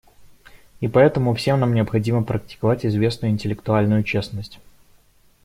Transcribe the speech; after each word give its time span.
И 0.79 0.87
поэтому 0.87 1.35
всем 1.35 1.59
нам 1.59 1.75
необходимо 1.75 2.23
практиковать 2.23 2.87
известную 2.87 3.31
интеллектуальную 3.31 4.01
честность. 4.03 4.59